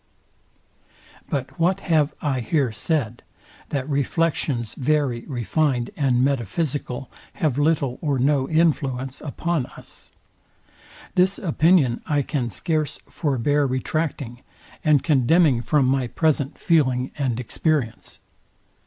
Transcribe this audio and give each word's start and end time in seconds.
Sect. 1.13 1.31
1. 1.31 1.45
But 1.45 1.59
what 1.59 1.79
have 1.81 2.11
I 2.23 2.39
here 2.39 2.71
said, 2.71 3.21
that 3.69 3.87
reflections 3.87 4.73
very 4.73 5.25
refined 5.27 5.91
and 5.95 6.25
metaphysical 6.25 7.11
have 7.33 7.59
little 7.59 7.99
or 8.01 8.17
no 8.17 8.49
influence 8.49 9.21
upon 9.21 9.67
us? 9.67 10.11
This 11.13 11.37
opinion 11.37 12.01
I 12.07 12.23
can 12.23 12.49
scarce 12.49 12.97
forbear 13.07 13.67
retracting, 13.67 14.41
and 14.83 15.03
condemning 15.03 15.61
from 15.61 15.85
my 15.85 16.07
present 16.07 16.57
feeling 16.57 17.11
and 17.15 17.39
experience. 17.39 18.17